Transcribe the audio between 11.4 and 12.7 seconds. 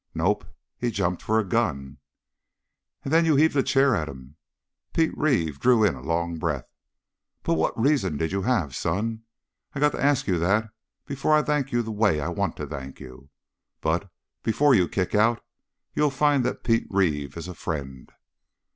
thank you the way I want to